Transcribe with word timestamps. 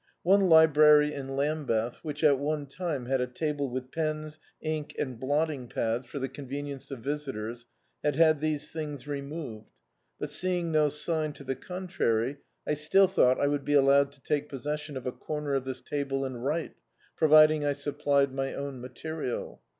One 0.23 0.49
library 0.49 1.13
in 1.13 1.35
Lambeth, 1.35 1.99
which 2.01 2.23
at 2.23 2.39
one 2.39 2.65
time 2.65 3.05
had 3.05 3.21
a 3.21 3.27
table 3.27 3.69
with 3.69 3.91
pens, 3.91 4.39
ink 4.59 4.95
and 4.97 5.19
blotting 5.19 5.67
pads 5.67 6.07
for 6.07 6.17
the 6.17 6.27
convenience 6.27 6.89
of 6.89 7.01
visitors, 7.01 7.67
had 8.03 8.15
had 8.15 8.41
these 8.41 8.67
things 8.71 9.05
re 9.07 9.21
moved; 9.21 9.69
but 10.19 10.31
seeing 10.31 10.71
no 10.71 10.89
sign 10.89 11.33
to 11.33 11.43
the 11.43 11.55
contrary, 11.55 12.37
I 12.65 12.73
still 12.73 13.07
thought 13.07 13.39
I 13.39 13.45
would 13.45 13.63
be 13.63 13.73
allowed 13.75 14.11
to 14.13 14.21
take 14.21 14.49
possession 14.49 14.97
of 14.97 15.05
a 15.05 15.11
comer 15.11 15.53
of 15.53 15.65
this 15.65 15.81
table 15.81 16.25
and 16.25 16.43
write, 16.43 16.73
providing 17.15 17.63
I 17.63 17.73
sup 17.73 17.99
plied 17.99 18.33
my 18.33 18.55
own 18.55 18.81
material. 18.81 19.61